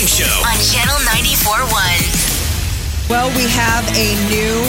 [0.00, 0.24] Morning Show.
[0.48, 3.10] on Channel 94.1.
[3.10, 4.64] Well, we have a new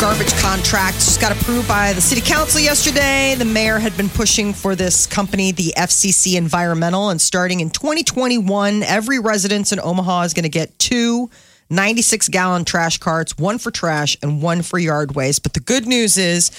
[0.00, 0.96] garbage contract.
[0.96, 3.36] Just got approved by the city council yesterday.
[3.38, 8.82] The mayor had been pushing for this company, the FCC Environmental, and starting in 2021,
[8.82, 11.30] every residence in Omaha is going to get two
[11.70, 15.44] 96 gallon trash carts, one for trash and one for yard waste.
[15.44, 16.50] But the good news is,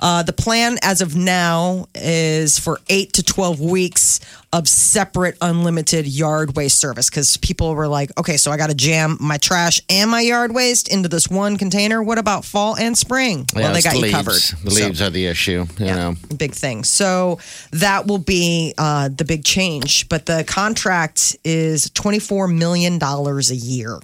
[0.00, 4.20] uh, the plan as of now is for eight to 12 weeks
[4.52, 8.74] of separate unlimited yard waste service because people were like, okay, so I got to
[8.74, 12.02] jam my trash and my yard waste into this one container.
[12.02, 13.46] What about fall and spring?
[13.54, 14.14] well, they got the you leaves.
[14.14, 14.42] covered.
[14.64, 15.66] The So- leaves are the issue.
[15.78, 16.14] You know.
[16.36, 16.84] big thing.
[16.84, 17.38] So
[17.72, 20.08] that will be uh, the big change.
[20.08, 23.98] But the contract is $24 million a year.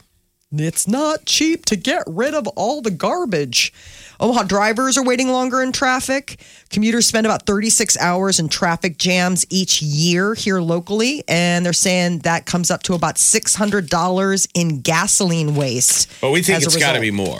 [0.53, 3.73] It's not cheap to get rid of all the garbage.
[4.21, 6.39] Omaha drivers are waiting longer in traffic.
[6.69, 11.25] Commuters spend about 36 hours in traffic jams each year here locally.
[11.27, 16.11] And they're saying that comes up to about $600 in gasoline waste.
[16.21, 17.39] But we think it's got to be more.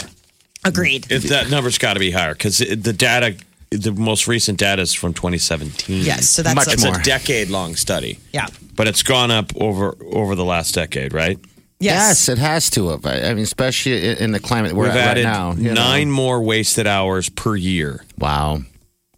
[0.65, 1.11] Agreed.
[1.11, 3.37] If that number's got to be higher because the data,
[3.71, 6.05] the most recent data is from 2017.
[6.05, 6.99] Yes, so that's Much a- it's more.
[6.99, 8.19] a decade-long study.
[8.33, 8.47] Yeah.
[8.77, 11.39] but it's gone up over over the last decade, right?
[11.81, 12.29] Yes.
[12.29, 13.07] it has to have.
[13.07, 15.53] I I mean, especially in the climate we're We've at right now.
[15.53, 15.75] you know.
[15.75, 18.05] nine more wasted hours per year.
[18.19, 18.61] Wow.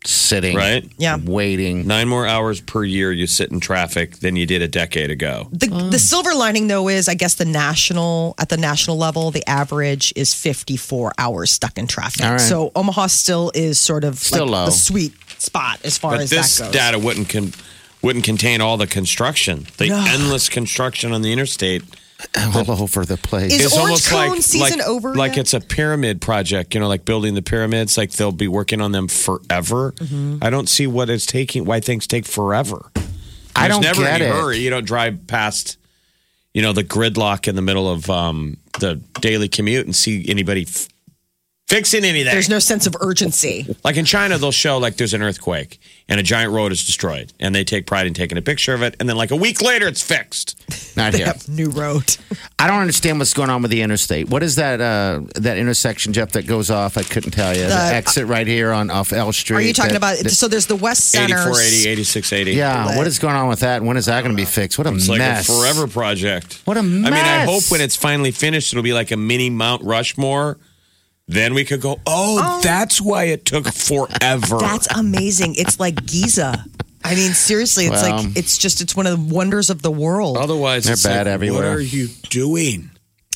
[0.05, 0.57] Sitting.
[0.57, 0.85] Right?
[0.99, 1.17] Yeah.
[1.25, 1.87] Waiting.
[1.87, 5.47] Nine more hours per year you sit in traffic than you did a decade ago.
[5.53, 9.47] The, the silver lining though is I guess the national at the national level the
[9.49, 12.25] average is 54 hours stuck in traffic.
[12.25, 12.41] All right.
[12.41, 14.65] So Omaha still is sort of Still like low.
[14.67, 16.73] the sweet spot as far But as this that goes.
[16.73, 17.53] data wouldn't con-
[18.03, 20.05] wouldn't contain all the construction, the No.
[20.09, 21.85] endless construction on the interstate.
[22.55, 23.53] All over the place.
[23.53, 25.39] Is It's Orange almost Cone like season like, over like yet?
[25.43, 26.75] it's a pyramid project.
[26.75, 27.97] You know, like building the pyramids.
[27.99, 29.93] Like they'll be working on them forever.
[29.93, 30.39] Mm-hmm.
[30.43, 31.65] I don't see what it's taking.
[31.65, 32.91] Why things take forever.
[33.55, 34.33] I don't never get any it.
[34.35, 34.59] hurry.
[34.59, 35.77] You don't drive past,
[36.55, 40.63] you know, the gridlock in the middle of um, the daily commute and see anybody
[40.63, 40.89] f-
[41.73, 42.33] fixing anything.
[42.33, 43.67] There's no sense of urgency.
[43.85, 47.33] like in China, they'll show like there's an earthquake and a giant road is destroyed,
[47.41, 49.63] and they take pride in taking a picture of it, and then like a week
[49.63, 50.59] later, it's fixed.
[50.97, 51.27] Not They here.
[51.29, 52.17] have new road.
[52.59, 54.29] I don't understand what's going on with the interstate.
[54.29, 56.99] What is that uh, that intersection, Jeff, that goes off?
[56.99, 57.63] I couldn't tell you.
[57.63, 59.57] The, The- exit right here on off L Street.
[59.57, 62.53] Are you talking that- about that- so there's the West Center 8480, 8680.
[62.53, 63.79] yeah, what is going on with that?
[63.79, 64.77] and When is that going to be fixed?
[64.77, 65.49] What a It's like mess!
[65.49, 66.61] a forever project.
[66.65, 67.11] What a mess.
[67.11, 70.59] I mean, I hope when it's finally finished, it'll be like a mini Mount Rushmore.
[71.29, 74.59] Then we could go, oh, that's why it took forever.
[74.59, 75.55] That's amazing.
[75.55, 76.65] It's like Giza.
[77.05, 79.91] I mean, seriously, it's Well- like it's just it's one of the wonders of the
[79.91, 80.37] world.
[80.37, 81.71] Otherwise, They're it's bad like, everywhere.
[81.71, 82.91] What are you doing?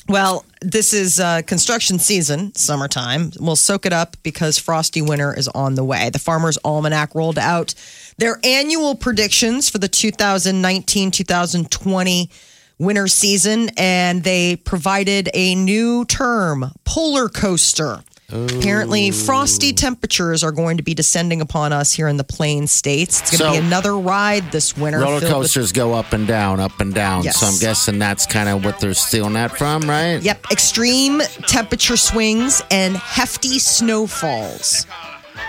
[0.09, 3.33] Well, this is uh, construction season, summertime.
[3.41, 6.11] We'll soak it up because frosty winter is on the way.
[6.11, 7.75] The Farmer's Almanac rolled out
[8.19, 12.31] their annual predictions for the 2019 2020
[12.79, 18.03] winter season, and they provided a new term polar coaster.
[18.29, 19.13] Apparently, oh.
[19.13, 23.21] frosty temperatures are going to be descending upon us here in the plain states.
[23.21, 24.99] It's going to So- be another ride this winter.
[24.99, 27.23] Roller filled with- coasters go up and down, up and down.
[27.23, 27.39] Yes.
[27.39, 30.21] So I'm guessing that's kind of what they're stealing that from, right?
[30.21, 34.87] Yep, extreme temperature swings and hefty snowfalls.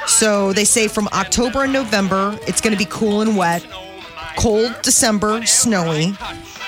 [0.05, 3.65] So they say from October and November, it's going to be cool and wet.
[4.37, 6.15] Cold December, snowy.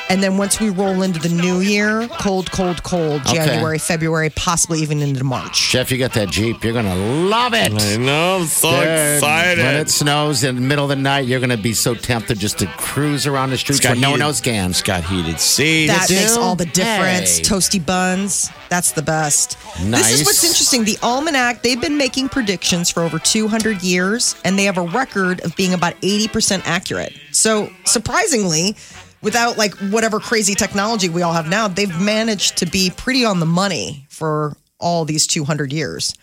[0.09, 3.35] And then once we roll into the new year, cold, cold, cold, Okay.
[3.35, 5.69] January, February, possibly even into March.
[5.69, 6.63] Jeff, you got that Jeep.
[6.63, 7.71] You're going to love it.
[7.71, 8.37] I know.
[8.39, 9.63] I'm so Dude, excited.
[9.63, 12.39] When it snows in the middle of the night, you're going to be so tempted
[12.39, 14.71] just to cruise around the streets where no one else can.
[14.71, 15.93] It's got heated seats.
[15.93, 17.37] That makes all the difference.
[17.37, 17.43] Hey.
[17.43, 19.57] Toasty buns, that's the best.
[19.79, 20.85] This is what's interesting.
[20.85, 25.41] The Almanac, they've been making predictions for over 200 years, and they have a record
[25.41, 27.13] of being about 80% accurate.
[27.31, 28.75] So, surprisingly,
[29.21, 33.39] without like whatever crazy technology we all have now, they've managed to be pretty on
[33.39, 36.13] the money for all these 200 years.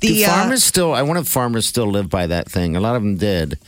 [0.00, 0.92] Do The uh, farmers still?
[0.92, 2.76] I wonder if farmers still live by that thing.
[2.76, 3.58] A lot of them did.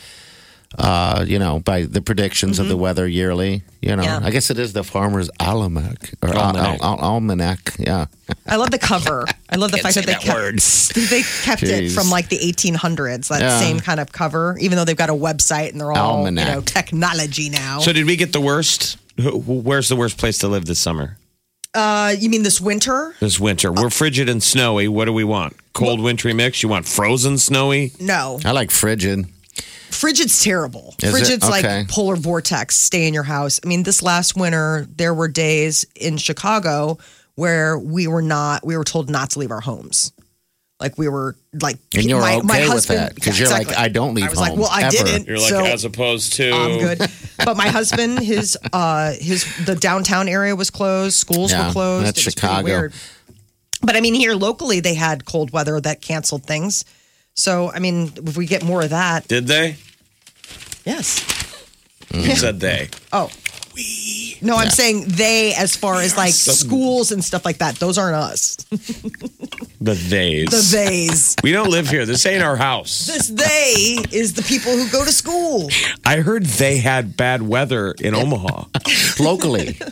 [0.78, 3.62] Uh, you know, by the predictions of the weather yearly.
[3.80, 4.22] You know, Mm-hmm.
[4.22, 4.28] Yeah.
[4.28, 6.80] I guess it is the Farmer's Almanac or Almanac.
[6.82, 7.74] Al- Al- Almanac.
[7.78, 8.06] Yeah.
[8.46, 9.26] I love the cover.
[9.50, 13.28] I love the fact that they kept they kept it from like the 1800s.
[13.28, 13.58] That Yeah.
[13.58, 16.46] same kind of cover, even though they've got a website and they're all Almanac.
[16.48, 17.80] you know technology now.
[17.80, 18.98] So did we get the worst?
[19.19, 21.16] Where's the worst place to live this summer?
[21.74, 23.14] uh, you mean this winter?
[23.20, 23.72] This winter.
[23.72, 24.88] We're frigid and snowy.
[24.88, 25.56] What do we want?
[25.72, 26.62] Cold wintry mix?
[26.62, 27.92] You want frozen snowy?
[27.98, 29.24] No, I like frigid.
[29.94, 30.94] Frigid's terrible.
[31.02, 31.78] Is frigid's Okay.
[31.78, 32.76] like polar vortex.
[32.76, 33.60] Stay in your house.
[33.64, 36.98] I mean, this last winter there were days in Chicago
[37.34, 38.64] where we were not.
[38.66, 40.12] We were told not to leave our homes.
[40.80, 43.76] Like we were like, And you're my, my okay with that because yeah, you're like.
[43.76, 44.90] I don't leave I was like, well, I ever.
[44.90, 45.28] didn't.
[45.28, 46.50] You're like, so as opposed to.
[46.50, 46.98] I'm good.
[47.44, 52.06] But my husband, his uh his the downtown area was closed, schools Yeah, were closed.
[52.06, 52.64] that's it was pretty Chicago.
[52.64, 52.92] weird.
[53.80, 56.84] But I mean here locally they had cold weather that canceled things.
[57.34, 59.76] So I mean if we get more of that, Did they?
[60.84, 61.20] yes.
[62.12, 62.88] Who said they?
[63.12, 63.31] Oh.
[63.75, 64.37] We.
[64.43, 67.76] No, I'm saying they as far as like so- schools and stuff like that.
[67.76, 68.56] Those aren't us.
[69.81, 70.50] The theys.
[70.50, 71.37] The theys.
[71.43, 72.05] We don't live here.
[72.05, 73.06] This ain't our house.
[73.06, 75.70] This they is the people who go to school.
[76.05, 78.64] I heard they had bad weather in Omaha.
[79.19, 79.79] Locally.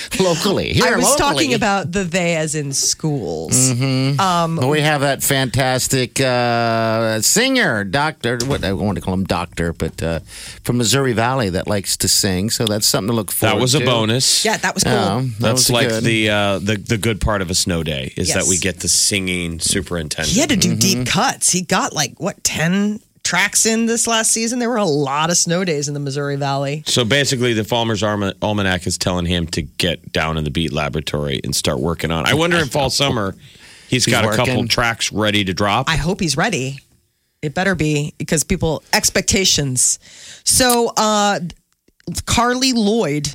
[0.20, 0.72] locally.
[0.72, 1.18] Here, I was locally.
[1.18, 3.72] talking about the they as in schools.
[3.78, 8.38] Well, we have that fantastic uh, singer, doctor.
[8.46, 10.20] What I want to call him, doctor, but uh,
[10.64, 12.50] from Missouri Valley that likes to sing.
[12.50, 13.56] So that's something to look forward.
[13.56, 14.44] That was a bonus.
[14.44, 14.92] Yeah, that was cool.
[14.92, 16.04] Yeah, that That's was like good.
[16.04, 18.36] the uh, the the good part of a snow day is Yes.
[18.36, 20.32] that we get the singing superintendent.
[20.34, 21.50] He had to do deep cuts.
[21.50, 24.60] He got like what ten tracks in this last season.
[24.60, 26.84] There were a lot of snow days in the Missouri Valley.
[26.86, 31.40] So basically, the Farmer's Almanac is telling him to get down in the Beat Laboratory
[31.42, 32.24] and start working on.
[32.24, 32.30] it.
[32.30, 33.34] I wonder if all summer
[33.88, 35.88] he's got a couple tracks ready to drop.
[35.88, 36.78] I hope he's ready.
[37.42, 39.98] It better be because people expectations.
[40.44, 41.40] So uh
[42.24, 43.34] Carli Lloyd,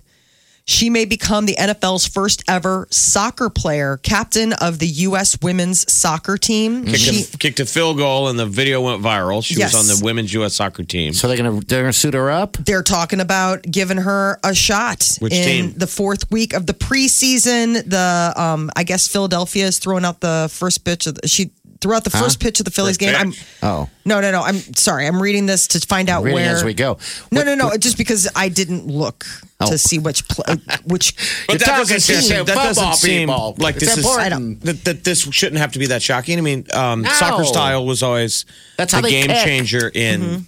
[0.66, 5.38] she may become the NFL's first ever soccer player, captain of the U.S.
[5.42, 6.86] women's soccer team.
[6.86, 9.44] kicked, She, a, kicked a field goal and the video went viral.
[9.44, 9.74] She Yes.
[9.74, 10.54] was on the women's U.S.
[10.54, 11.14] soccer team.
[11.14, 12.54] So they're gonna they're gonna suit her up.
[12.58, 15.74] they're talking about giving her a shot Which in team?
[15.78, 17.84] the fourth week of the preseason.
[17.90, 21.94] The um, I guess Philadelphia is throwing out the first pitch of the, she threw
[21.94, 23.16] out the first pitch of the Phillies game.
[23.16, 23.34] I'm?
[23.64, 24.42] Oh, no, no, no.
[24.44, 25.08] I'm sorry.
[25.08, 26.98] I'm reading this to find out reading where as we go.
[27.32, 27.78] No, What- no, no.
[27.78, 29.26] Just because I didn't look
[29.60, 29.70] Oh.
[29.70, 30.56] to see which pl- uh,
[30.86, 31.16] which.
[31.48, 33.30] But that doesn't seem, some that doesn't football seem
[33.64, 34.62] like It's this is important.
[34.62, 36.38] that, that this shouldn't have to be that shocking.
[36.38, 38.46] I mean, um, soccer style was always
[38.78, 39.44] That's the how they game kick.
[39.46, 40.40] changer in Mm-hmm.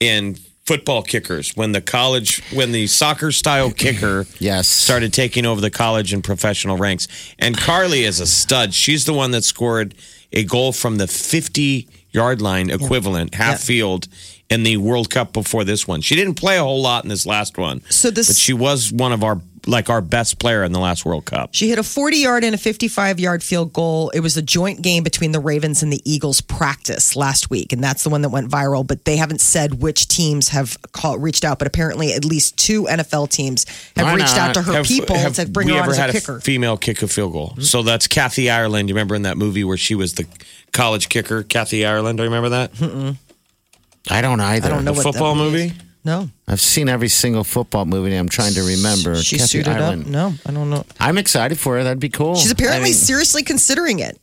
[0.00, 4.68] in football kickers when the college when the soccer style kicker Yes.
[4.68, 7.08] started taking over the college and professional ranks.
[7.38, 8.72] And Carli is a stud.
[8.72, 9.94] She's the one that scored
[10.32, 14.08] a goal from the 50 yard line equivalent, half field
[14.50, 16.00] in the World Cup before this one.
[16.02, 17.82] She didn't play a whole lot in this last one.
[17.90, 21.04] So this- but she was one of our like our best player in the last
[21.04, 21.50] World Cup.
[21.54, 24.10] She hit a 40 yard and a 55 yard field goal.
[24.10, 27.82] It was a joint game between the Ravens and the Eagles practice last week, and
[27.82, 28.86] that's the one that went viral.
[28.86, 31.58] But they haven't said which teams have call, reached out.
[31.58, 33.64] But apparently, at least two NFL teams
[33.96, 34.48] have Why reached not?
[34.48, 36.10] out to her Have- people have to bring we her on ever as a had
[36.12, 36.40] kicker.
[36.40, 37.50] female kick a field goal?
[37.50, 37.62] Mm-hmm.
[37.62, 38.88] So that's Kathy Ireland.
[38.88, 40.26] You remember in that movie where she was the
[40.72, 42.18] college kicker, Kathy Ireland?
[42.18, 43.16] Do you remember that?
[44.10, 44.66] I don't either.
[44.66, 45.72] I don't know The what that football means.
[46.04, 46.16] Movie?
[46.26, 48.10] no, I've seen every single football movie.
[48.10, 49.16] and I'm trying to remember.
[49.16, 50.02] she Kathy suited Ireland.
[50.04, 50.08] up.
[50.10, 50.84] No, I don't know.
[51.00, 51.84] I'm excited for her.
[51.84, 52.34] That'd be cool.
[52.36, 54.18] She's apparently I mean, seriously considering it.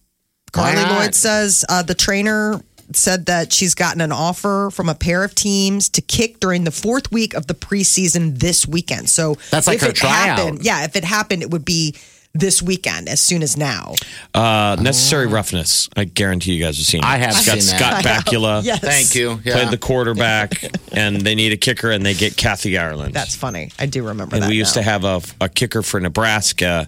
[0.54, 1.00] Why Carli not?
[1.00, 2.60] Lloyd says uh, the trainer
[2.92, 6.72] said that she's gotten an offer from a pair of teams to kick during the
[6.72, 9.08] fourth week of the preseason this weekend.
[9.10, 10.40] So That's like if her it tryout.
[10.40, 11.96] happened, yeah, if it happened, it would be
[12.34, 13.94] this weekend as soon as now.
[14.34, 15.90] Uh, Necessary Roughness.
[15.98, 17.06] I guarantee you guys have seen it.
[17.06, 18.26] I have It's got seen Scott that.
[18.26, 18.64] Bakula.
[18.70, 18.80] Yes.
[18.80, 19.40] Thank you.
[19.44, 19.54] Yeah.
[19.54, 23.14] Played the quarterback, and they need a kicker, and they get Kathy Ireland.
[23.14, 23.72] That's funny.
[23.80, 24.50] I do remember and that.
[24.50, 24.82] we used now.
[24.82, 26.88] to have a, a kicker for Nebraska,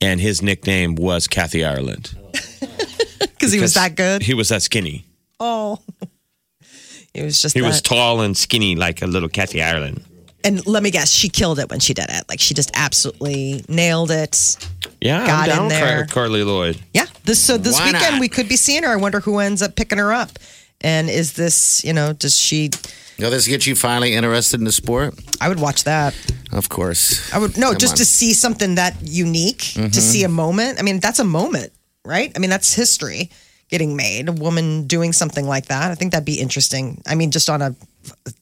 [0.00, 2.14] and his nickname was Kathy Ireland.
[3.20, 4.22] because he was that good.
[4.22, 5.04] He was that skinny.
[5.38, 5.78] oh,
[7.14, 7.66] he was just He that.
[7.66, 10.02] was tall and skinny like a little Kathy Ireland.
[10.44, 12.24] And let me guess, she killed it when she did it.
[12.28, 14.56] Like she just absolutely nailed it.
[15.00, 16.06] Yeah, Got I'm down in there.
[16.06, 16.80] Car- Carli Lloyd.
[16.92, 17.06] Yeah.
[17.24, 18.20] This so this Why weekend not?
[18.20, 18.90] we could be seeing her.
[18.90, 20.30] I wonder who ends up picking her up.
[20.80, 22.70] And is this, you know, does she
[23.18, 25.14] Will this get you finally interested in the sport?
[25.40, 26.14] I would watch that.
[26.50, 27.32] Of course.
[27.32, 27.98] I would no, Come just on.
[27.98, 29.92] to see something that unique, to mm-hmm.
[29.92, 30.80] see a moment.
[30.80, 31.72] I mean, that's a moment,
[32.04, 32.32] right?
[32.34, 33.30] I mean, that's history
[33.68, 34.28] getting made.
[34.28, 35.90] A woman doing something like that.
[35.90, 37.00] I think that'd be interesting.
[37.06, 37.74] I mean, just on a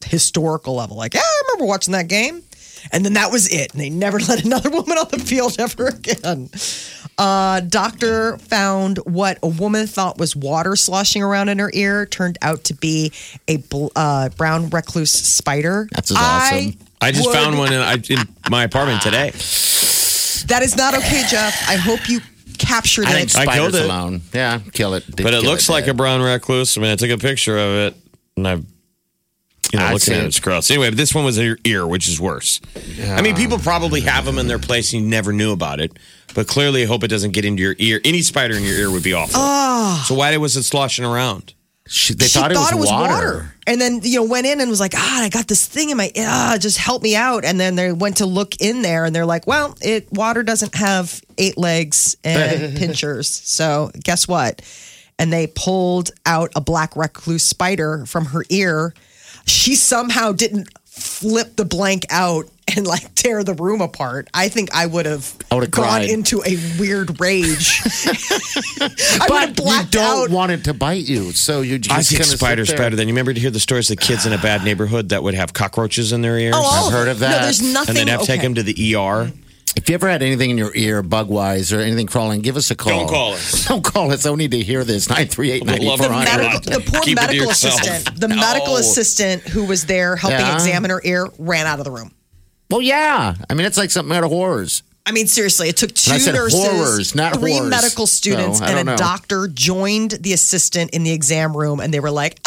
[0.04, 0.96] historical level.
[0.96, 2.42] Like, yeah, I remember watching that game.
[2.92, 3.72] And then that was it.
[3.72, 6.48] And they never let another woman on the field ever again.
[7.18, 12.38] Uh, doctor found what a woman thought was water sloshing around in her ear turned
[12.40, 13.12] out to be
[13.48, 15.88] a bl- uh, brown recluse spider.
[15.92, 16.72] That's awesome.
[17.02, 18.18] I just would- found one in, I- in
[18.50, 19.30] my apartment today.
[20.46, 21.54] That is not okay, Jeff.
[21.68, 22.20] I hope you
[22.58, 23.36] captured I think it.
[23.36, 23.84] I killed spiders it.
[23.84, 24.22] alone.
[24.32, 25.04] Yeah, kill it.
[25.06, 26.76] Did But it kill looks like a brown recluse.
[26.78, 27.96] I mean, I took a picture of it
[28.38, 28.64] and I've,
[29.72, 30.70] you know, I'd looking at say- it, it's gross.
[30.70, 32.60] Anyway, but this one was in your ear, which is worse.
[33.02, 35.92] I mean, people probably have them in their place and you never knew about it.
[36.34, 38.00] But clearly, I hope it doesn't get into your ear.
[38.04, 39.40] Any spider in your ear would be awful.
[40.04, 41.54] So why was it sloshing around?
[41.92, 43.52] She, they she thought, it was, water.
[43.66, 45.96] And then, you know, went in and was like, ah, I got this thing in
[45.96, 47.44] my, ah, just help me out.
[47.44, 50.76] And then they went to look in there and they're like, well, it water doesn't
[50.76, 53.28] have eight legs and pinchers.
[53.28, 54.62] So guess what?
[55.18, 58.94] And they pulled out a black recluse spider from her ear.
[59.50, 64.28] She somehow didn't flip the blank out and like tear the room apart.
[64.32, 66.10] I think I would have I would've gone cried.
[66.10, 67.80] into a weird rage.
[68.80, 70.30] I But you don't out.
[70.30, 72.76] want it to bite you, so you just I think kinda sit spiders there.
[72.78, 75.22] better than you remember to hear the stories of kids in a bad neighborhood that
[75.22, 76.54] would have cockroaches in their ears.
[76.56, 77.30] Oh, I've heard of that.
[77.38, 77.88] No, there's nothing.
[77.90, 78.46] and then have to take okay.
[78.46, 79.32] them to the ER.
[79.76, 82.70] If you ever had anything in your ear, bug wise, or anything crawling, give us
[82.70, 83.00] a call.
[83.00, 83.64] Don't call us.
[83.68, 84.26] Don't call us.
[84.26, 85.08] I need to hear this.
[85.08, 86.02] 938 We'll love it.
[86.02, 86.64] the, 9400.
[86.84, 88.36] the poor Keep medical assistant, the No.
[88.36, 90.54] medical assistant who was there helping Yeah.
[90.54, 92.10] examine her ear, ran out of the room.
[92.68, 93.34] Well, yeah.
[93.48, 94.82] I mean, it's like something out of horrors.
[95.06, 97.68] I mean, seriously, it took two said nurses, horrors, not three whores.
[97.70, 98.96] medical students, So, and a know.
[98.96, 102.38] doctor joined the assistant in the exam room, and they were like,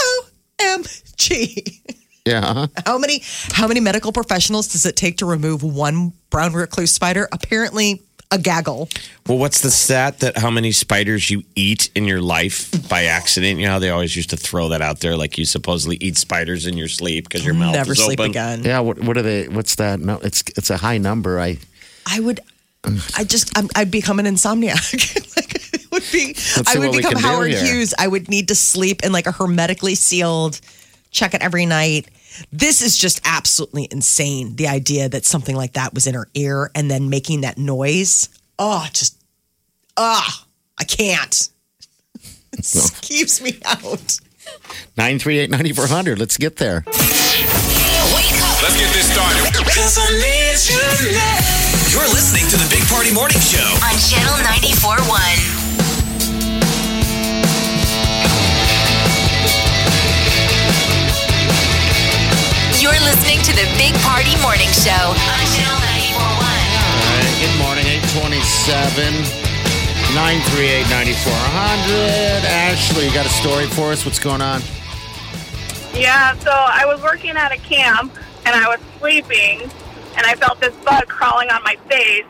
[0.60, 1.82] "OMG."
[2.26, 2.40] Yeah.
[2.40, 2.68] Uh-huh.
[2.86, 7.28] How many how many medical professionals does it take to remove one brown recluse spider?
[7.32, 8.02] Apparently,
[8.32, 8.88] a gaggle.
[9.28, 13.60] Well, what's the stat that how many spiders you eat in your life by accident?
[13.60, 16.18] You know how they always used to throw that out there, like you supposedly eat
[16.18, 18.32] spiders in your sleep because your mouth Never is sleep open.
[18.32, 18.64] again.
[18.64, 18.80] Yeah.
[18.80, 19.50] What, what are they?
[19.50, 20.00] What's that?
[20.00, 21.40] No, it's it's a high number.
[21.40, 21.58] I
[22.06, 22.40] I would.
[23.16, 23.58] I just.
[23.58, 24.76] I'm, I'd become an insomniac.
[25.36, 26.34] like, it would be.
[26.34, 27.52] see I would become Howard.
[27.52, 27.94] Hughes.
[27.98, 30.60] I would need to sleep in like a hermetically sealed.
[31.14, 32.10] Check it every night.
[32.52, 34.56] This is just absolutely insane.
[34.58, 38.28] The idea that something like that was in her ear and then making that noise.
[38.60, 39.18] Oh, just.
[39.96, 40.46] Ah,
[40.80, 41.50] I can't.
[42.56, 44.20] This keeps me out.
[44.96, 46.20] 938 9400.
[46.20, 46.84] Let's get there.
[46.86, 49.42] Let's get this started.
[51.92, 53.58] You're listening to the Big Party Morning Show.
[53.82, 55.53] on Channel 94.1.
[63.04, 66.24] You're listening to the Big Party Morning Show on Channel 94.1.
[66.24, 67.36] All right.
[67.36, 67.84] Good morning.
[67.84, 69.12] 827
[70.16, 72.48] 938 9400.
[72.48, 74.06] Ashley, you got a story for us?
[74.06, 74.62] What's going on?
[75.92, 79.64] Yeah, so I was working at a camp and I was sleeping
[80.16, 82.24] and I felt this bug crawling on my face.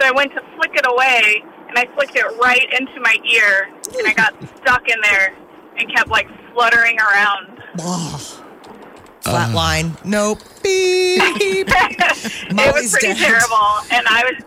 [0.02, 4.08] I went to flick it away and I flicked it right into my ear and
[4.08, 5.36] I got stuck in there
[5.78, 7.62] and kept like fluttering around.
[9.22, 10.02] Flatline.
[10.04, 10.38] Nope.
[10.62, 11.20] Beep.
[11.68, 13.16] it was pretty dead.
[13.18, 14.44] terrible and I was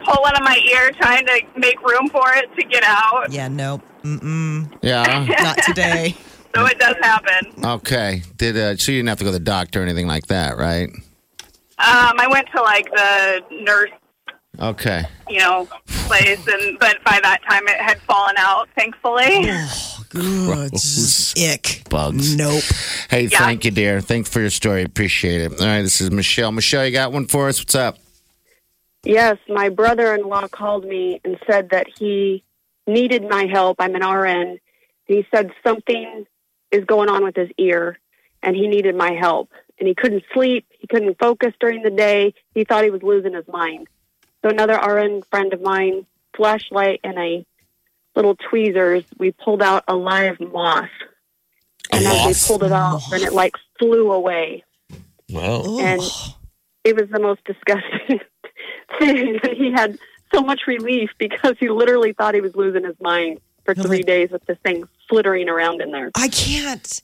[0.00, 3.32] pulling on my ear trying to make room for it to get out.
[3.32, 3.82] Yeah, nope.
[4.02, 4.76] Mm-mm.
[4.82, 5.26] Yeah.
[5.42, 6.14] Not today.
[6.54, 7.64] So it does happen.
[7.64, 8.22] Okay.
[8.36, 10.56] Did uh, so you didn't have to go to the doctor or anything like that,
[10.56, 10.88] right?
[11.76, 13.90] Um, I went to like the nurse
[14.60, 15.02] Okay.
[15.28, 19.24] you know, place, and but by that time it had fallen out, thankfully.
[20.14, 20.72] Good.
[21.36, 21.82] Ick.
[21.90, 22.36] Bugs.
[22.36, 22.62] Nope.
[23.10, 23.38] Hey, Yeah.
[23.38, 24.00] thank you, dear.
[24.00, 24.82] Thanks for your story.
[24.82, 25.60] Appreciate it.
[25.60, 26.52] All right, this is Michelle.
[26.52, 27.60] Michelle, you got one for us?
[27.60, 27.98] What's up?
[29.04, 32.42] Yes, my brother in law called me and said that he
[32.86, 33.76] needed my help.
[33.80, 34.58] I'm an RN.
[35.06, 36.26] He said something
[36.70, 37.98] is going on with his ear
[38.42, 39.50] and he needed my help.
[39.78, 40.66] And he couldn't sleep.
[40.78, 42.32] He couldn't focus during the day.
[42.54, 43.88] He thought he was losing his mind.
[44.42, 46.06] So another RN friend of mine,
[46.36, 47.44] flashlight and a
[48.14, 50.88] little tweezers, we pulled out a live moth.
[51.90, 54.64] And as we pulled it off, and it like flew away
[55.30, 56.00] Well, and
[56.82, 58.20] it was the most disgusting
[58.98, 59.38] thing.
[59.42, 59.98] And he had
[60.32, 64.30] so much relief because he literally thought he was losing his mind for three days
[64.30, 66.10] with this thing flittering around in there.
[66.14, 67.02] I can't.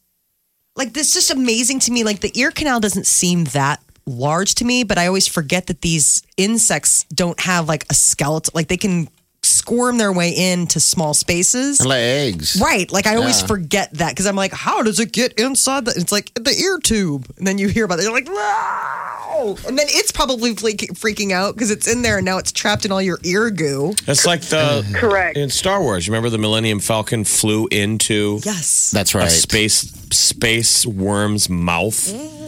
[0.76, 2.05] Like this, is just amazing to me.
[2.05, 5.83] Like the ear canal doesn't seem that large to me, but I always forget that
[5.83, 8.52] these insects don't have like a skeleton.
[8.55, 9.09] Like they can
[9.50, 11.80] squirm their way into small spaces.
[11.80, 12.59] And lay eggs.
[12.61, 12.90] Right.
[12.90, 13.47] Like I always Yeah.
[13.49, 15.92] forget that because I'm like, how does it get inside the?
[15.97, 18.02] It's like the ear tube, and then you hear about it.
[18.02, 19.57] You're like, wow.
[19.66, 22.92] And then it's probably freaking out because it's in there and now it's trapped in
[22.92, 23.95] all your ear goo.
[24.04, 25.37] that's like the Correct.
[25.38, 26.09] in Star Wars.
[26.09, 28.90] Remember the Millennium Falcon flew into Yes.
[28.90, 29.30] That's a right.
[29.30, 32.39] space space worm's mouth, mm.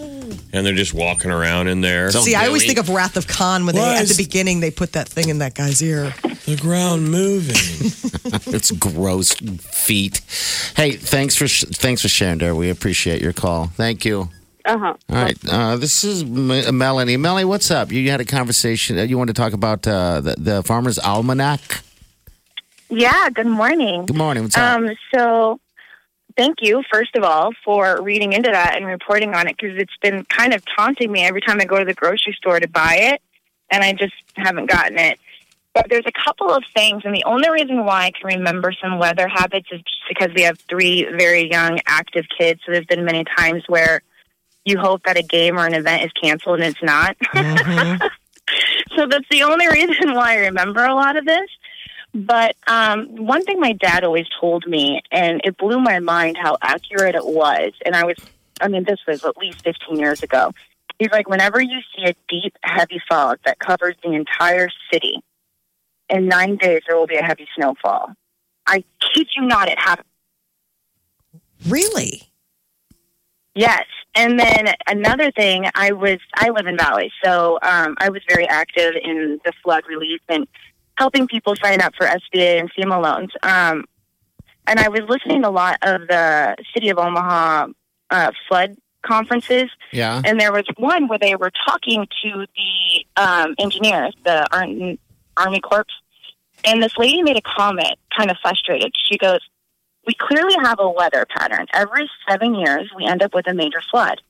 [0.52, 2.10] And they're just walking around in there.
[2.10, 4.22] So- See, I always think of Wrath of Khan when they Why at is- the
[4.22, 6.12] beginning they put that thing in that guy's ear.
[6.46, 7.56] the ground moving.
[8.54, 10.20] It's gross feet.
[10.76, 12.54] Hey, thanks for sh- thanks for sharing, there.
[12.54, 13.66] We appreciate your call.
[13.66, 14.30] Thank you.
[14.64, 14.94] Uh huh.
[15.10, 17.16] All right, uh, this is M- Melanie.
[17.16, 17.90] Melanie, what's up?
[17.92, 18.98] You had a conversation.
[18.98, 21.82] uh, You wanted to talk about uh, the, the Farmer's Almanac.
[22.90, 24.06] Yeah, good morning.
[24.06, 24.44] Good morning.
[24.44, 24.76] What's up?
[24.78, 25.60] Um, so
[26.36, 29.96] thank you, first of all, for reading into that and reporting on it because it's
[30.02, 32.96] been kind of taunting me every time I go to the grocery store to buy
[33.00, 33.22] it,
[33.70, 35.18] and I just haven't gotten it.
[35.74, 38.98] But there's a couple of things, and the only reason why I can remember some
[38.98, 42.60] weather habits is just because we have three very young, active kids.
[42.64, 44.02] So there's been many times where
[44.64, 47.16] you hope that a game or an event is canceled and it's not.
[47.34, 48.06] Mm-hmm.
[48.96, 51.48] so that's the only reason why I remember a lot of this.
[52.14, 56.58] But um, one thing my dad always told me, and it blew my mind how
[56.60, 57.72] accurate it was.
[57.86, 58.16] And I was,
[58.60, 60.52] I mean, this was at least 15 years ago.
[60.98, 65.22] He's like, whenever you see a deep, heavy fog that covers the entire city,
[66.10, 68.12] in nine days there will be a heavy snowfall.
[68.66, 70.06] I kid you not, it happened.
[71.66, 72.30] Really?
[73.54, 73.84] Yes.
[74.14, 78.46] And then another thing, I was I live in Valley, so um, I was very
[78.46, 80.46] active in the flood relief and
[81.02, 83.32] helping people sign up for SBA and FEMA loans.
[83.42, 83.86] Um,
[84.68, 87.66] and I was listening to a lot of the City of Omaha
[88.10, 90.22] uh, flood conferences, yeah.
[90.24, 95.60] and there was one where they were talking to the um, engineers, the Ar- Army
[95.60, 95.86] Corps,
[96.64, 98.92] and this lady made a comment, kind of frustrated.
[99.08, 99.40] She goes,
[100.06, 101.66] "We clearly have a weather pattern.
[101.72, 104.22] Every seven years, we end up with a major flood."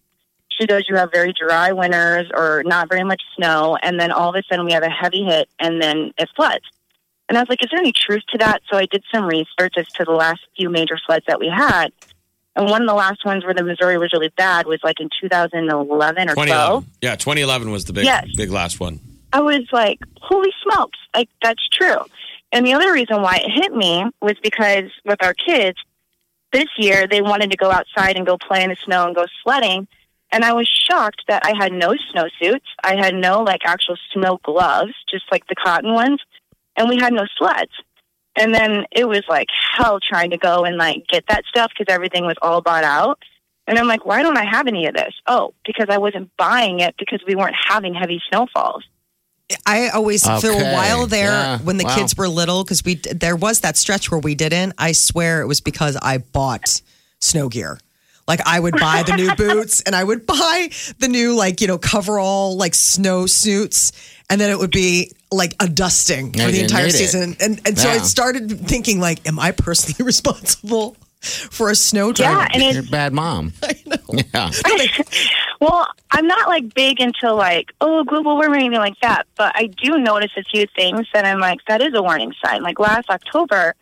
[0.67, 4.37] Goes, "You have very dry winters or not very much snow, and then all of
[4.37, 6.65] a sudden we have a heavy hit, and then it floods."
[7.29, 9.75] And I was like, "Is there any truth to that?" So I did some research
[9.77, 11.89] as to the last few major floods that we had.
[12.55, 15.09] And one of the last ones where the Missouri was really bad was like in
[15.21, 16.47] 2011 or 12.
[16.47, 16.91] 2011.
[17.01, 18.27] Yeah, 2011 was the big, Yes.
[18.37, 19.01] big last one.
[19.33, 21.97] I was like, holy smokes, like that's true.
[22.53, 25.79] And the other reason why it hit me was because with our kids,
[26.53, 29.25] this year they wanted to go outside and go play in the snow and go
[29.43, 29.89] sledding.
[30.33, 32.61] And I was shocked that I had no snowsuits.
[32.83, 36.21] I had no like actual snow gloves, just like the cotton ones.
[36.77, 37.73] And we had no sleds.
[38.37, 41.93] And then it was like hell trying to go and like get that stuff because
[41.93, 43.19] everything was all bought out.
[43.67, 45.13] And I'm like, why don't I have any of this?
[45.27, 48.85] Oh, because I wasn't buying it because we weren't having heavy snowfalls.
[49.67, 51.59] I always for a while there Yeah.
[51.59, 51.95] when the Wow.
[51.97, 54.73] kids were little because we there was that stretch where we didn't.
[54.79, 56.81] I swear it was because I bought
[57.21, 57.79] snow gear.
[58.29, 61.67] Like I would buy the new boots and I would buy the new like you
[61.67, 63.93] know coverall like snow suits
[64.31, 66.99] and then it would be like a dusting Yeah, for the entire need it.
[66.99, 67.37] season.
[67.41, 72.13] And and so I started thinking like, am I personally responsible for a snow Yeah,
[72.47, 72.49] tornado?
[72.55, 73.53] and You're it's a bad mom.
[73.63, 74.21] I know.
[74.35, 74.51] Yeah.
[75.61, 79.53] well, I'm not like big into like oh global warming or anything like that, but
[79.55, 82.63] I do notice a few things that I'm like that is a warning sign.
[82.63, 83.75] Like last October,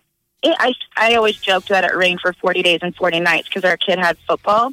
[0.43, 3.65] it, I I always joked that it rained for 40 days and 40 nights because
[3.65, 4.73] our kid had football,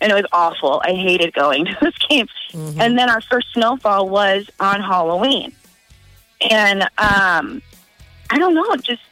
[0.00, 0.82] and it was awful.
[0.84, 2.30] I hated going to those games.
[2.54, 5.52] And then our first snowfall was on Halloween,
[6.50, 7.62] and um,
[8.30, 9.02] I don't know, just.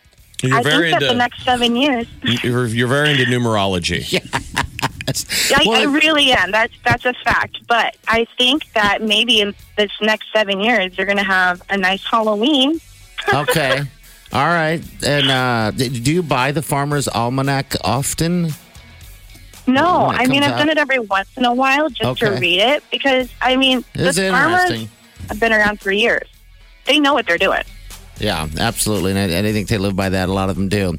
[0.44, 2.08] You're I very think that the next seven years,
[2.42, 4.02] you're, you're very into numerology.
[5.08, 5.12] I,
[5.54, 6.50] I Well- really am.
[6.50, 7.58] That's that's a fact.
[7.68, 11.76] But I think that maybe in this next seven years, you're going to have a
[11.76, 12.80] nice Halloween.
[13.32, 13.82] Okay.
[14.32, 14.82] All right.
[15.04, 18.50] And uh, do you buy the Farmer's Almanac often?
[19.66, 22.82] No, I mean I've done it every once in a while just to read it
[22.90, 24.88] because I mean It's the farmers
[25.28, 26.28] have been around for years.
[26.84, 27.62] They know what they're doing.
[28.18, 29.12] Yeah, absolutely.
[29.12, 30.28] And I, and I think they live by that.
[30.28, 30.98] A lot of them do.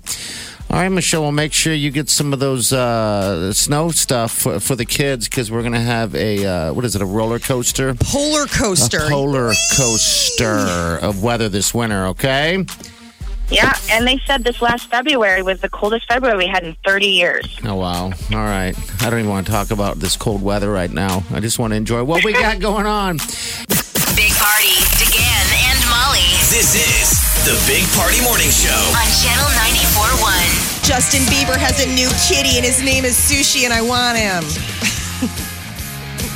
[0.69, 4.60] All right, Michelle, we'll make sure you get some of those uh, snow stuff for,
[4.60, 7.38] for the kids because we're going to have a, uh, what is it, a roller
[7.38, 7.93] coaster?
[7.93, 9.06] Polar coaster.
[9.06, 12.65] A polar coaster of weather this winter, okay?
[13.49, 17.06] Yeah, and they said this last February was the coldest February we had in 30
[17.08, 17.45] years.
[17.63, 18.06] Oh, wow.
[18.06, 18.73] All right.
[19.03, 21.23] I don't even want to talk about this cold weather right now.
[21.32, 23.17] I just want to enjoy what we got going on.
[24.17, 28.73] Big Party, DeGan and Molly This is the Big Party Morning Show.
[28.95, 29.49] on Channel
[29.93, 30.88] 94.1.
[30.88, 34.43] Justin Bieber has a new kitty and his name is Sushi and I want him.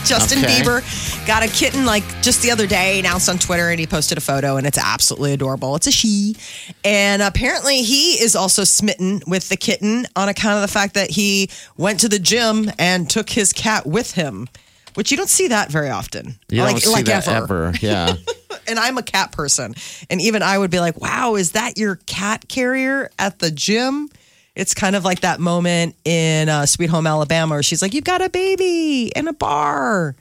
[0.08, 0.62] Justin Okay.
[0.62, 4.18] Bieber got a kitten like just the other day, announced on Twitter, and he posted
[4.18, 5.76] a photo, and it's absolutely adorable.
[5.76, 6.36] It's a she.
[6.84, 11.10] And apparently, he is also smitten with the kitten on account of the fact that
[11.12, 14.48] he went to the gym and took his cat with him,
[14.94, 16.36] which you don't see that very often.
[16.50, 17.66] You like, don't see like that ever.
[17.68, 17.78] ever.
[17.82, 18.16] Yeah.
[18.70, 19.76] And I'm a cat person.
[20.10, 24.10] And even I would be like, wow, is that your cat carrier at the gym?
[24.58, 28.04] It's kind of like that moment in uh, Sweet Home Alabama where she's like, You've
[28.04, 30.16] got a baby in a bar.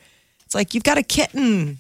[0.45, 1.79] It's like you've got a kitten.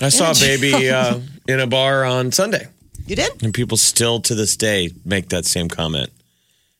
[0.00, 2.68] I saw a baby uh, in a bar on Sunday,
[3.06, 3.42] You did?
[3.42, 6.08] and people still to this day make that same comment.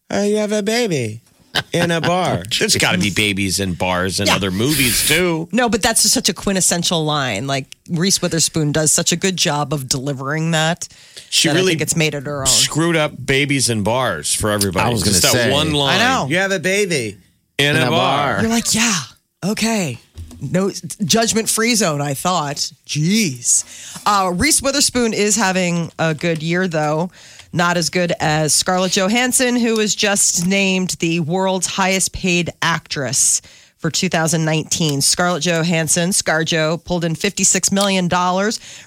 [0.09, 1.21] Oh, you have a baby
[1.73, 2.43] in a bar.
[2.59, 4.37] There's got to be babies in bars and Yeah.
[4.37, 5.49] other movies too.
[5.53, 7.47] No, but that's just such a quintessential line.
[7.47, 10.89] Like Reese Witherspoon does such a good job of delivering that.
[11.31, 12.47] She that I really think it's made it her own.
[12.47, 14.87] screwed up babies in bars for everybody.
[14.87, 15.53] I was gonna Just that say.
[15.53, 16.01] one line.
[16.01, 16.27] I know.
[16.29, 17.17] You have a baby
[17.59, 18.35] in, In a, a bar.
[18.35, 18.41] bar.
[18.43, 18.99] You're like, yeah,
[19.45, 19.99] okay.
[20.43, 20.71] No
[21.05, 22.57] judgment free zone, I thought.
[22.87, 23.65] Jeez.
[24.07, 27.11] Uh, Reese Witherspoon is having a good year, though.
[27.53, 33.43] Not as good as Scarlett Johansson, who was just named the world's highest paid actress
[33.81, 35.01] for 2019.
[35.01, 38.09] Scarlett Johansson, ScarJo, pulled in $56 million.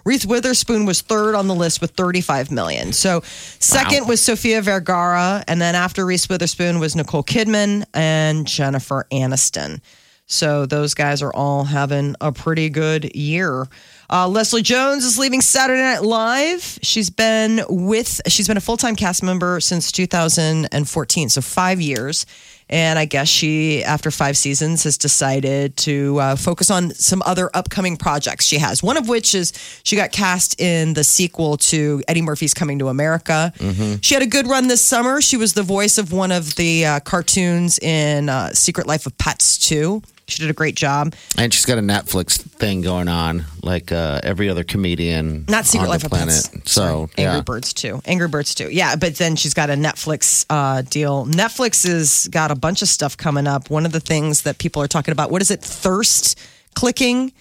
[0.06, 2.93] Reese Witherspoon was third on the list with 35 million.
[2.93, 5.43] So second was Sofia Vergara.
[5.47, 9.82] And then after Reese Witherspoon was Nicole Kidman and Jennifer Aniston.
[10.26, 13.68] So those guys are all having a pretty good year.
[14.10, 16.80] Uh, Leslie Jones is leaving Saturday Night Live.
[16.82, 22.26] She's been with she's been a full time cast member since 2014, so five years.
[22.74, 27.52] And I guess she, after five seasons, has decided to uh, focus on some other
[27.54, 28.82] upcoming projects she has.
[28.82, 32.88] One of which is she got cast in the sequel to Eddie Murphy's Coming to
[32.88, 33.54] America.
[34.02, 35.22] She had a good run this summer.
[35.22, 39.16] She was the voice of one of the uh, cartoons in uh, Secret Life of
[39.20, 40.02] Pets 2.
[40.34, 41.13] She did a great job.
[41.38, 45.86] And she's got a Netflix thing going on, like uh, every other comedian Not Secret
[45.86, 46.50] on Life the of planet.
[46.52, 46.72] Pets.
[46.72, 47.00] So, Sorry.
[47.17, 47.41] Angry yeah.
[47.41, 48.02] Birds too.
[48.06, 48.69] Angry Birds too.
[48.69, 51.26] Yeah, but then she's got a Netflix uh, deal.
[51.26, 53.69] Netflix has got a bunch of stuff coming up.
[53.69, 55.62] One of the things that people are talking about, what is it?
[55.62, 56.39] Thirst
[56.76, 57.32] clicking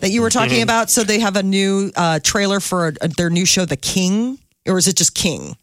[0.00, 0.62] that you were talking Mm-hmm.
[0.64, 0.90] about.
[0.90, 4.76] So they have a new uh, trailer for a, their new show, The King, or
[4.78, 5.56] is it just King?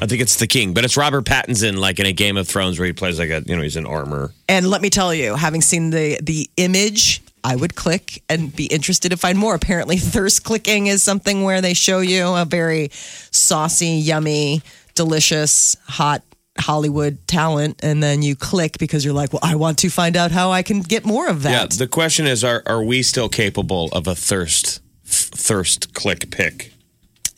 [0.00, 2.78] I think it's the king, but it's Robert Pattinson, like in a Game of Thrones,
[2.78, 4.32] where he plays like a you know he's in armor.
[4.48, 8.66] And let me tell you, having seen the the image, I would click and be
[8.66, 9.54] interested to find more.
[9.54, 14.62] Apparently, thirst clicking is something where they show you a very saucy, yummy,
[14.94, 16.22] delicious, hot
[16.58, 20.30] Hollywood talent, and then you click because you're like, well, I want to find out
[20.30, 21.50] how I can get more of that.
[21.50, 26.30] Yeah, the question is, are are we still capable of a thirst f- thirst click
[26.30, 26.72] pick?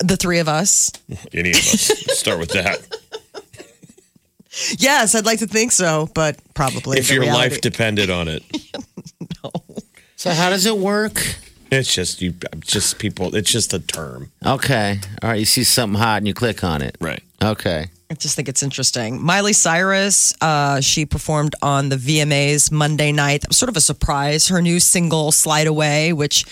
[0.00, 0.90] The three of us.
[1.32, 2.18] Any of us?
[2.18, 2.80] Start with that.
[4.78, 8.42] Yes, I'd like to think so, but probably if your reality- life depended on it,
[9.44, 9.50] no.
[10.16, 11.22] So, how does it work?
[11.70, 12.34] it's just you.
[12.58, 13.34] Just people.
[13.36, 14.98] It's just a term, Okay.
[15.22, 15.38] All right.
[15.38, 16.96] You see something hot and you click on it.
[17.00, 17.22] right?
[17.42, 17.86] Okay.
[18.10, 19.22] I just think it's interesting.
[19.22, 23.42] Miley Cyrus, uh, she performed on the VMAs Monday night.
[23.42, 24.48] That was sort of a surprise.
[24.48, 26.44] Her new single, Slide Away, which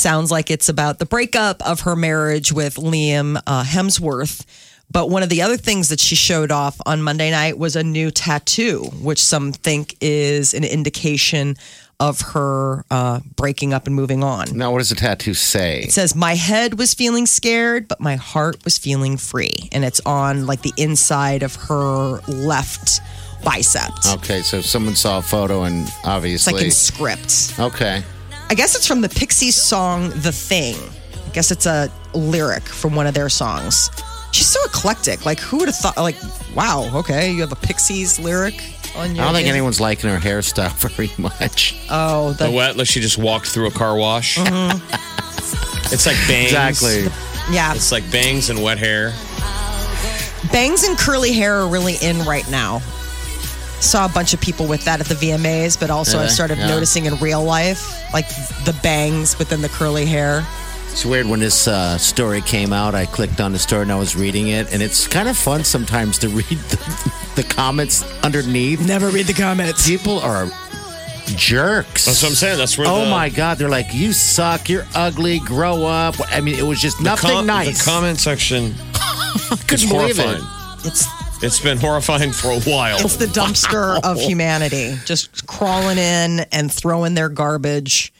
[0.00, 4.44] sounds like it's about the breakup of her marriage with Liam uh, Hemsworth.
[4.90, 7.82] But one of the other things that she showed off on Monday night was a
[7.84, 11.56] new tattoo, which some think is an indication
[12.00, 14.56] of her uh, breaking up and moving on.
[14.56, 15.82] Now, what does the tattoo say?
[15.82, 19.68] It says, My head was feeling scared, but my heart was feeling free.
[19.70, 23.00] And it's on like the inside of her left
[23.44, 23.92] bicep.
[24.14, 24.40] Okay.
[24.40, 26.04] So, someone saw a photo and obviously.
[26.04, 26.52] It's obviously.
[26.54, 27.60] like in script.
[27.60, 28.02] okay.
[28.50, 30.74] I guess it's from the Pixies song The Thing.
[31.14, 33.88] I guess it's a lyric from one of their songs.
[34.32, 35.24] She's so eclectic.
[35.24, 36.16] Like, who would have thought, like,
[36.54, 38.54] wow, okay, you have a Pixies lyric
[38.96, 39.22] on your.
[39.24, 41.80] I don't think anyone's liking her hairstyle very much.
[41.90, 42.76] Oh, The the, what?
[42.76, 44.36] Like she just walked through a car wash.
[44.36, 45.94] Mm-hmm.
[45.94, 46.50] it's like bangs.
[46.52, 47.02] Exactly.
[47.54, 47.72] yeah.
[47.74, 49.14] It's like bangs and wet hair.
[50.50, 52.80] Bangs and curly hair are really in right now.
[53.80, 56.58] Saw a bunch of people with that at the VMAs, but also I Yeah, started
[56.58, 56.68] yeah.
[56.68, 58.28] noticing in real life, like
[58.64, 60.46] the bangs within the curly hair.
[60.92, 62.94] It's weird when this uh, story came out.
[62.94, 65.64] I clicked on the story and I was reading it, and it's kind of fun
[65.64, 68.86] sometimes to read the, the comments underneath.
[68.86, 69.86] Never read the comments.
[69.88, 70.48] People are
[71.36, 72.04] jerks.
[72.06, 72.58] That's what I'm saying.
[72.58, 72.88] That's where.
[72.88, 73.58] Oh the, my God!
[73.58, 74.68] They're like, "You suck.
[74.68, 75.38] You're ugly.
[75.40, 77.78] Grow up." I mean, it was just nothing com- nice.
[77.84, 78.74] The comment section
[79.68, 80.22] Couldn't is believe it.
[80.26, 80.44] horrifying.
[80.84, 81.06] It's
[81.42, 82.98] It's been horrifying for a while.
[83.00, 88.12] it's the dumpster of humanity, just crawling in and throwing their garbage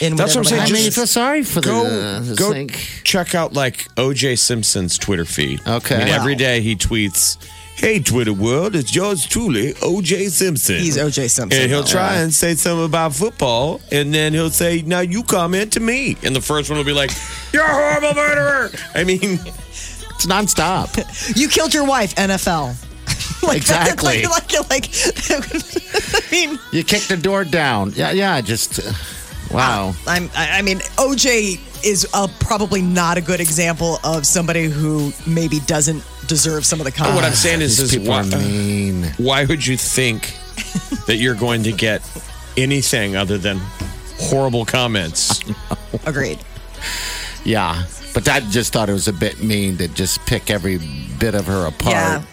[0.00, 0.14] in.
[0.16, 2.20] That's with what I'm saying, I mean, you feel sorry for go the.
[2.20, 2.68] the go thing.
[3.04, 5.60] check out like OJ Simpson's Twitter feed.
[5.66, 5.94] Okay.
[5.94, 6.14] I mean, Wow.
[6.16, 7.38] every day he tweets,
[7.76, 11.28] "Hey Twitter world, it's yours truly, OJ Simpson." He's O.J.
[11.28, 11.88] Simpson, and he'll though.
[11.88, 16.18] try and say something about football, and then he'll say, "Now you comment to me."
[16.22, 17.10] And the first one will be like,
[17.54, 19.40] "You're a horrible murderer." I mean,
[20.16, 20.96] It's nonstop.
[21.36, 22.74] You killed your wife, NFL.
[23.42, 24.24] like, Exactly.
[24.24, 24.90] Like, like, like,
[25.30, 27.92] I mean, you kick the door down.
[27.94, 28.40] Yeah, yeah.
[28.40, 28.92] Just uh,
[29.52, 29.94] wow.
[30.06, 30.30] I'm.
[30.34, 35.60] I I mean, OJ is uh probably not a good example of somebody who maybe
[35.60, 37.16] doesn't deserve some of the comments.
[37.16, 39.04] what I'm saying is, is people why, mean.
[39.18, 40.34] why would you think
[41.06, 42.02] that you're going to get
[42.56, 43.60] anything other than
[44.18, 45.40] horrible comments.
[46.06, 46.38] Agreed.
[47.44, 47.84] Yeah,
[48.16, 50.78] but I just thought it was a bit mean to just pick every
[51.18, 51.92] bit of her apart.
[51.92, 52.24] Yeah.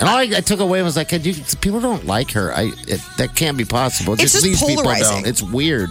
[0.00, 2.54] And all I, I took away was like, you, people don't like her.
[2.54, 4.14] I it, that can't be possible.
[4.14, 5.24] It's just these people polarizing.
[5.24, 5.26] don't.
[5.26, 5.90] It's weird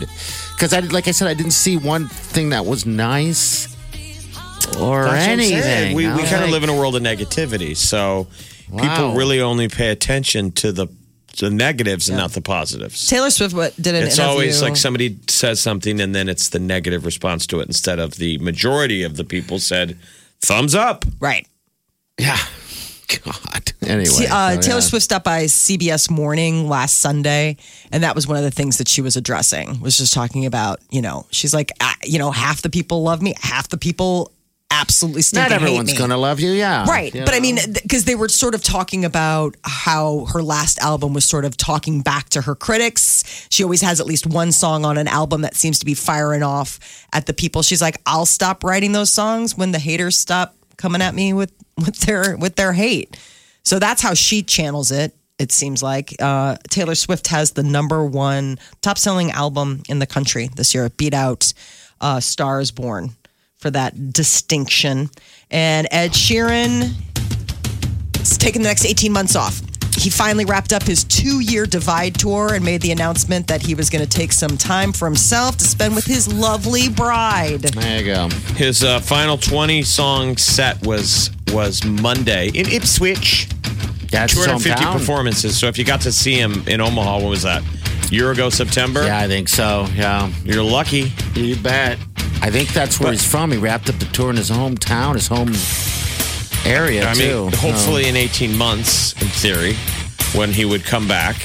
[0.56, 3.68] because I, like I said, I didn't see one thing that was nice
[4.80, 5.96] or That's anything.
[5.96, 7.78] We, we kind of like, live in a world of negativity.
[7.78, 8.28] So
[8.72, 8.82] Wow.
[8.82, 10.88] people really only pay attention to the,
[11.40, 13.08] the negatives and not the positives.
[13.08, 14.30] Taylor Swift what- did an It's interview.
[14.32, 18.16] always like somebody says something and then it's the negative response to it instead of
[18.16, 19.98] the majority of the people said,
[20.42, 21.06] thumbs up.
[21.20, 21.48] right.
[22.20, 22.38] Yeah.
[23.26, 23.72] God.
[23.86, 24.80] Anyway, See, uh, so, Taylor yeah.
[24.80, 27.58] Swift stopped by CBS Morning last Sunday,
[27.92, 29.80] and that was one of the things that she was addressing.
[29.82, 33.22] Was just talking about, you know, she's like, ah, you know, half the people love
[33.22, 34.32] me, half the people
[34.74, 36.52] absolutely stinking Not everyone's going to love you.
[36.52, 36.86] Yeah.
[36.86, 37.14] Right.
[37.14, 41.14] You But I mean, because they were sort of talking about how her last album
[41.14, 43.48] was sort of talking back to her critics.
[43.50, 46.44] She always has at least one song on an album that seems to be firing
[46.44, 46.80] off
[47.14, 47.62] at the people.
[47.62, 51.54] She's like, I'll stop writing those songs when the haters stop coming at me with,
[51.78, 53.18] with their with their hate.
[53.64, 55.16] So that's how she channels it.
[55.40, 60.06] It seems like uh, Taylor Swift has the number one top selling album in the
[60.06, 60.86] country this year.
[60.86, 61.54] It beat out
[62.02, 63.16] uh, Stars Born
[63.64, 65.10] for that distinction.
[65.50, 66.92] And Ed Sheeran
[68.22, 69.62] is taking the next 18 months off.
[69.96, 73.74] He finally wrapped up his two year Divide tour and made the announcement that he
[73.74, 77.62] was going to take some time for himself to spend with his lovely bride.
[77.62, 78.30] There you go.
[78.56, 83.48] His uh, final 20 song set was was Monday in Ipswich.
[84.12, 84.94] That's his 250 hometown.
[84.94, 85.58] performances.
[85.58, 87.64] So if you got to see him in Omaha, what was that?
[88.14, 89.04] Year ago, September?
[89.04, 89.88] Yeah, I think so.
[89.96, 90.30] Yeah.
[90.46, 91.12] You're lucky.
[91.34, 91.98] You bet.
[92.44, 93.52] I think that's where But- he's from.
[93.52, 95.52] He wrapped up the tour in his hometown, his home
[96.64, 97.46] area, I too.
[97.46, 99.76] mean, hopefully in 18 months, in theory,
[100.38, 101.38] when he would come back,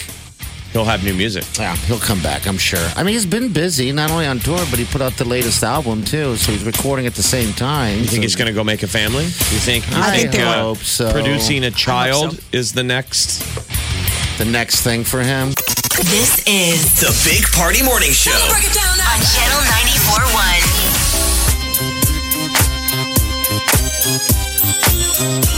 [0.74, 1.44] he'll have new music.
[1.58, 2.86] Yeah, he'll come back, I'm sure.
[2.94, 5.64] I mean, he's been busy, not only on tour, but he put out the latest
[5.64, 6.36] album, too.
[6.36, 8.00] So he's recording at the same time.
[8.00, 9.24] You think he's going to go make a family?
[9.24, 9.88] You think?
[9.90, 11.10] You I think uh, hope so.
[11.12, 12.42] Producing a child so.
[12.52, 13.38] is the next.
[14.36, 15.54] the next thing for him.
[16.04, 18.30] This is The Big Party Morning Show.
[18.30, 19.58] on Channel
[25.18, 25.57] 94.1.